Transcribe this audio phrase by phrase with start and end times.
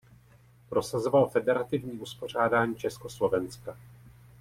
[0.69, 3.77] Prosazoval federativní uspořádání Československa.